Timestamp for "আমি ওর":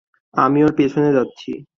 0.33-0.71